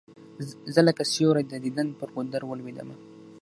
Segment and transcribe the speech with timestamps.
[0.73, 2.89] زه لکه سیوری د دیدن پر گودر ولوېدلم